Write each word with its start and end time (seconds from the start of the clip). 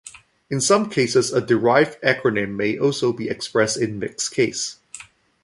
In 0.49 0.59
some 0.61 0.89
cases 0.89 1.31
a 1.31 1.39
derived 1.41 2.01
acronym 2.01 2.55
may 2.55 2.75
also 2.75 3.13
be 3.13 3.29
expressed 3.29 3.77
in 3.77 3.99
mixed 3.99 4.31
case. 4.31 4.77